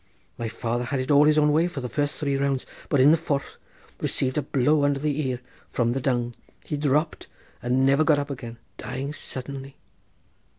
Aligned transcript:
My 0.35 0.49
father 0.49 0.85
had 0.85 0.99
it 0.99 1.11
all 1.11 1.25
his 1.25 1.37
own 1.37 1.51
way 1.51 1.67
for 1.67 1.79
the 1.79 1.87
first 1.87 2.15
three 2.15 2.35
rounds, 2.35 2.65
but 2.89 2.99
in 2.99 3.11
the 3.11 3.17
fourth, 3.17 3.57
receiving 3.99 4.39
a 4.39 4.41
blow 4.41 4.83
under 4.83 4.97
the 4.97 5.27
ear 5.29 5.41
from 5.69 5.93
the 5.93 6.01
dung, 6.01 6.33
he 6.65 6.75
dropped, 6.75 7.27
and 7.61 7.85
never 7.85 8.03
got 8.03 8.17
up 8.17 8.31
again, 8.31 8.57
dying 8.79 9.13
suddenly. 9.13 9.77